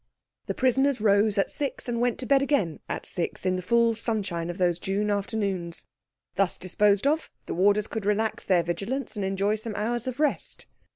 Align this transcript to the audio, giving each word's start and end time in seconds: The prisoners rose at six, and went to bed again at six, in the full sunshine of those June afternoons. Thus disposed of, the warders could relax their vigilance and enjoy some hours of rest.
The 0.47 0.55
prisoners 0.55 0.99
rose 0.99 1.37
at 1.37 1.51
six, 1.51 1.87
and 1.87 2.01
went 2.01 2.17
to 2.21 2.25
bed 2.25 2.41
again 2.41 2.79
at 2.89 3.05
six, 3.05 3.45
in 3.45 3.55
the 3.55 3.61
full 3.61 3.93
sunshine 3.93 4.49
of 4.49 4.57
those 4.57 4.79
June 4.79 5.11
afternoons. 5.11 5.85
Thus 6.37 6.57
disposed 6.57 7.05
of, 7.05 7.29
the 7.45 7.53
warders 7.53 7.85
could 7.85 8.07
relax 8.07 8.47
their 8.47 8.63
vigilance 8.63 9.15
and 9.15 9.23
enjoy 9.23 9.57
some 9.57 9.75
hours 9.75 10.07
of 10.07 10.19
rest. 10.19 10.65